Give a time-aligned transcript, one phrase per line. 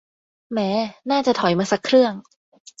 [0.51, 0.59] แหม
[1.11, 2.13] น่าจะถอยมาสักเครื่อง